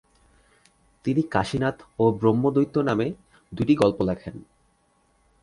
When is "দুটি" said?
3.51-3.73